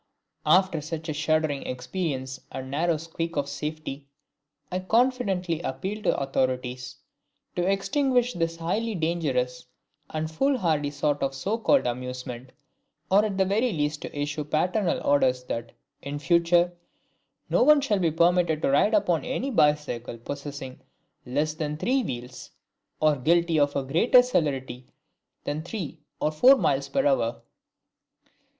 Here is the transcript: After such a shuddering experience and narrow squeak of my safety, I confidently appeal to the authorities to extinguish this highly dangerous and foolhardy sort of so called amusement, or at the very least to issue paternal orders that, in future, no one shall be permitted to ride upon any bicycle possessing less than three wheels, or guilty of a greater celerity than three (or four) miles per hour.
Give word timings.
After 0.47 0.81
such 0.81 1.09
a 1.09 1.13
shuddering 1.13 1.61
experience 1.67 2.39
and 2.51 2.71
narrow 2.71 2.97
squeak 2.97 3.35
of 3.37 3.45
my 3.45 3.49
safety, 3.49 4.07
I 4.71 4.79
confidently 4.79 5.61
appeal 5.61 5.97
to 5.97 6.09
the 6.09 6.17
authorities 6.19 6.95
to 7.55 7.67
extinguish 7.71 8.33
this 8.33 8.55
highly 8.57 8.95
dangerous 8.95 9.67
and 10.09 10.31
foolhardy 10.31 10.89
sort 10.89 11.21
of 11.21 11.35
so 11.35 11.59
called 11.59 11.85
amusement, 11.85 12.51
or 13.11 13.23
at 13.23 13.37
the 13.37 13.45
very 13.45 13.71
least 13.71 14.01
to 14.01 14.19
issue 14.19 14.43
paternal 14.43 14.99
orders 15.05 15.43
that, 15.43 15.71
in 16.01 16.17
future, 16.17 16.73
no 17.47 17.61
one 17.61 17.79
shall 17.79 17.99
be 17.99 18.09
permitted 18.09 18.63
to 18.63 18.71
ride 18.71 18.95
upon 18.95 19.23
any 19.23 19.51
bicycle 19.51 20.17
possessing 20.17 20.79
less 21.27 21.53
than 21.53 21.77
three 21.77 22.01
wheels, 22.01 22.49
or 22.99 23.17
guilty 23.17 23.59
of 23.59 23.75
a 23.75 23.83
greater 23.83 24.23
celerity 24.23 24.87
than 25.43 25.61
three 25.61 25.99
(or 26.19 26.31
four) 26.31 26.55
miles 26.55 26.89
per 26.89 27.05
hour. 27.05 27.43